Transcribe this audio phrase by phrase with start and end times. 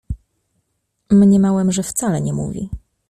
[1.11, 2.69] Mniemałem, że wcale nie mówi.